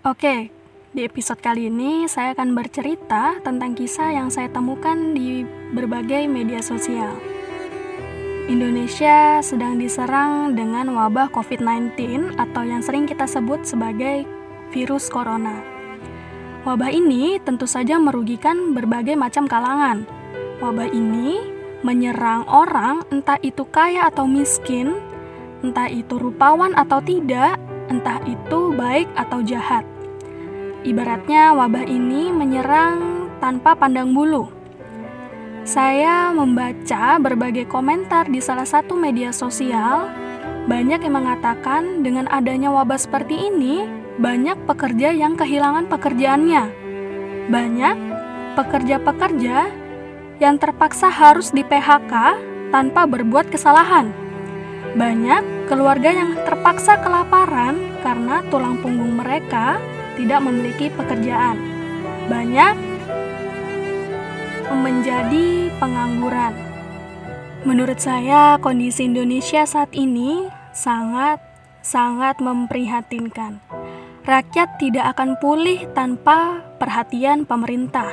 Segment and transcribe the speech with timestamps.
[0.00, 0.48] Oke,
[0.96, 5.44] di episode kali ini saya akan bercerita tentang kisah yang saya temukan di
[5.76, 7.20] berbagai media sosial.
[8.48, 14.24] Indonesia sedang diserang dengan wabah COVID-19 atau yang sering kita sebut sebagai
[14.72, 15.60] virus corona.
[16.64, 20.08] Wabah ini tentu saja merugikan berbagai macam kalangan.
[20.64, 21.44] Wabah ini
[21.84, 24.96] menyerang orang entah itu kaya atau miskin,
[25.60, 27.60] entah itu rupawan atau tidak,
[27.90, 29.82] entah itu baik atau jahat.
[30.86, 34.48] Ibaratnya wabah ini menyerang tanpa pandang bulu.
[35.68, 40.08] Saya membaca berbagai komentar di salah satu media sosial,
[40.64, 43.84] banyak yang mengatakan dengan adanya wabah seperti ini,
[44.16, 46.64] banyak pekerja yang kehilangan pekerjaannya.
[47.52, 47.96] Banyak
[48.56, 49.68] pekerja-pekerja
[50.40, 52.12] yang terpaksa harus di PHK
[52.72, 54.08] tanpa berbuat kesalahan.
[54.96, 59.78] Banyak keluarga yang terpaksa kelaparan karena tulang punggung mereka
[60.18, 61.54] tidak memiliki pekerjaan.
[62.26, 62.74] Banyak
[64.74, 66.58] menjadi pengangguran.
[67.62, 71.38] Menurut saya, kondisi Indonesia saat ini sangat
[71.86, 73.62] sangat memprihatinkan.
[74.26, 78.10] Rakyat tidak akan pulih tanpa perhatian pemerintah.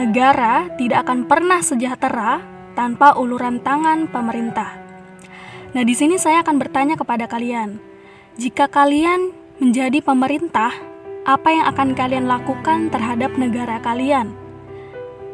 [0.00, 2.40] Negara tidak akan pernah sejahtera
[2.72, 4.80] tanpa uluran tangan pemerintah.
[5.76, 7.89] Nah, di sini saya akan bertanya kepada kalian,
[8.40, 10.72] jika kalian menjadi pemerintah,
[11.28, 14.32] apa yang akan kalian lakukan terhadap negara kalian?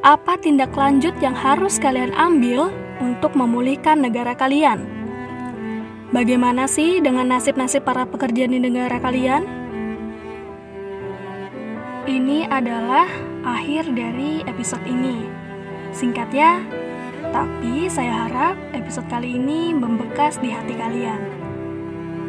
[0.03, 4.83] Apa tindak lanjut yang harus kalian ambil untuk memulihkan negara kalian?
[6.11, 9.47] Bagaimana sih dengan nasib-nasib para pekerja di negara kalian?
[12.11, 13.07] Ini adalah
[13.47, 15.31] akhir dari episode ini.
[15.95, 16.59] Singkat ya,
[17.31, 21.36] tapi saya harap episode kali ini membekas di hati kalian.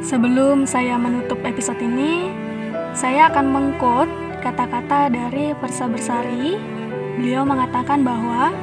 [0.07, 2.31] Sebelum saya menutup episode ini,
[2.95, 4.07] saya akan mengkot
[4.39, 6.55] kata-kata dari Persa Bersari.
[7.19, 8.55] Beliau mengatakan bahwa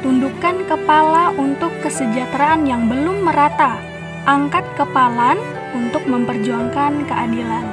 [0.00, 3.76] tundukkan kepala untuk kesejahteraan yang belum merata.
[4.24, 5.36] Angkat kepalan
[5.76, 7.68] untuk memperjuangkan keadilan.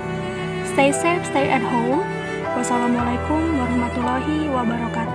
[0.75, 2.03] Stay safe, stay at home.
[2.59, 5.12] Wassalamualaikum warahmatullahi wabarakatuh.